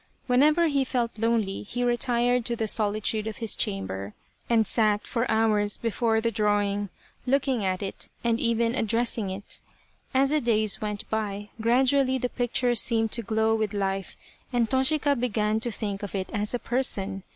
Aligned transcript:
Whenever 0.25 0.65
he 0.65 0.83
felt 0.83 1.19
lonely 1.19 1.61
he 1.61 1.83
retired 1.83 2.43
to 2.43 2.55
the 2.55 2.65
solitude 2.67 3.27
of 3.27 3.37
his 3.37 3.55
chamber, 3.55 4.15
and 4.49 4.65
sat 4.65 5.05
for 5.05 5.29
hours 5.29 5.77
before 5.77 6.19
the 6.19 6.31
drawing, 6.31 6.89
looking 7.27 7.63
at 7.63 7.83
it 7.83 8.09
and 8.23 8.39
even 8.39 8.73
addressing 8.73 9.29
it. 9.29 9.61
As 10.11 10.31
the 10.31 10.41
days 10.41 10.81
went 10.81 11.07
by, 11.11 11.49
gradu 11.61 12.01
ally 12.03 12.17
the 12.17 12.29
picture 12.29 12.73
seemed 12.73 13.11
to 13.11 13.21
glow 13.21 13.53
with 13.53 13.75
life 13.75 14.17
and 14.51 14.67
Toshika 14.67 15.15
began 15.17 15.59
to 15.59 15.71
think 15.71 16.01
of 16.01 16.15
it 16.15 16.31
as 16.33 16.55
a 16.55 16.57
person. 16.57 17.21